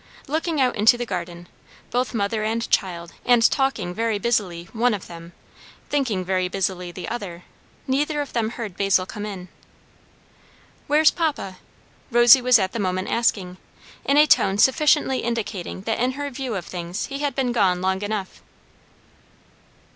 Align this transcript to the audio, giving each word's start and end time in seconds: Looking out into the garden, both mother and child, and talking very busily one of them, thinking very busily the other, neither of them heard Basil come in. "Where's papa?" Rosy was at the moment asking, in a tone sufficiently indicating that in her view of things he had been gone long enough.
Looking 0.25 0.59
out 0.59 0.75
into 0.75 0.97
the 0.97 1.05
garden, 1.05 1.47
both 1.91 2.15
mother 2.15 2.43
and 2.43 2.67
child, 2.71 3.13
and 3.23 3.47
talking 3.51 3.93
very 3.93 4.17
busily 4.17 4.63
one 4.73 4.95
of 4.95 5.05
them, 5.05 5.31
thinking 5.91 6.25
very 6.25 6.47
busily 6.47 6.91
the 6.91 7.07
other, 7.07 7.43
neither 7.85 8.19
of 8.19 8.33
them 8.33 8.49
heard 8.49 8.75
Basil 8.75 9.05
come 9.05 9.27
in. 9.27 9.47
"Where's 10.87 11.11
papa?" 11.11 11.57
Rosy 12.09 12.41
was 12.41 12.57
at 12.57 12.71
the 12.71 12.79
moment 12.79 13.09
asking, 13.09 13.57
in 14.03 14.17
a 14.17 14.25
tone 14.25 14.57
sufficiently 14.57 15.19
indicating 15.19 15.81
that 15.81 15.99
in 15.99 16.13
her 16.13 16.31
view 16.31 16.55
of 16.55 16.65
things 16.65 17.05
he 17.05 17.19
had 17.19 17.35
been 17.35 17.51
gone 17.51 17.79
long 17.79 18.01
enough. 18.01 18.41